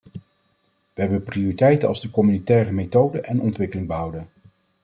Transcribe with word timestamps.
We 0.93 1.01
hebben 1.01 1.23
prioriteiten 1.23 1.87
als 1.87 2.01
de 2.01 2.09
communautaire 2.09 2.71
methode 2.71 3.21
en 3.21 3.41
ontwikkeling 3.41 3.87
behouden. 3.87 4.29